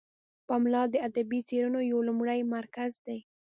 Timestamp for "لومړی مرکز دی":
2.07-3.19